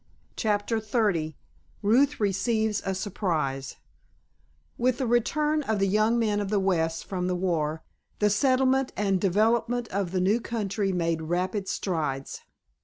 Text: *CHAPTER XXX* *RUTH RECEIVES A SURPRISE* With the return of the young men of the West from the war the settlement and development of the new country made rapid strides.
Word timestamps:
*CHAPTER 0.35 0.79
XXX* 0.79 1.35
*RUTH 1.83 2.19
RECEIVES 2.19 2.81
A 2.87 2.95
SURPRISE* 2.95 3.75
With 4.75 4.97
the 4.97 5.05
return 5.05 5.61
of 5.61 5.77
the 5.77 5.85
young 5.85 6.17
men 6.17 6.39
of 6.39 6.49
the 6.49 6.59
West 6.59 7.05
from 7.05 7.27
the 7.27 7.35
war 7.35 7.83
the 8.17 8.31
settlement 8.31 8.91
and 8.97 9.21
development 9.21 9.87
of 9.89 10.09
the 10.09 10.19
new 10.19 10.39
country 10.39 10.91
made 10.91 11.21
rapid 11.21 11.67
strides. 11.67 12.41